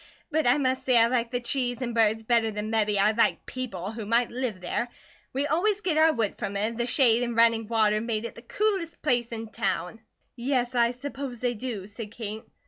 [0.31, 3.45] But I must say I like the trees and birds better than mebby I'd like
[3.45, 4.87] people who might live there;
[5.31, 8.33] we always git our wood from it, and the shade an' running water make it
[8.33, 10.01] the coolest place in town."
[10.35, 12.41] "Yes, I suppose they do," said Kate.